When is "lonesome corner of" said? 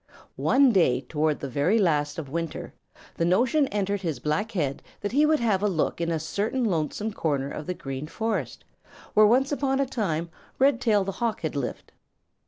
6.65-7.67